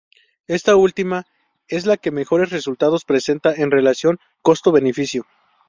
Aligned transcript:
Esta 0.47 0.75
última 0.77 1.27
es 1.67 1.85
la 1.85 1.95
que 1.95 2.09
mejores 2.09 2.49
resultados 2.49 3.05
presenta 3.05 3.53
en 3.53 3.69
relación 3.69 4.17
costo-beneficio. 4.41 5.27